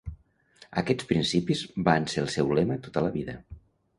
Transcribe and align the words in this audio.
Aquests 0.81 1.05
principis 1.11 1.61
van 1.89 2.09
ser 2.13 2.23
el 2.23 2.31
seu 2.37 2.49
lema 2.61 2.81
tota 2.87 3.07
la 3.09 3.15
vida. 3.19 3.37